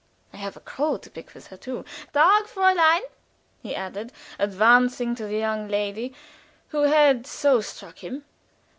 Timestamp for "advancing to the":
4.39-5.37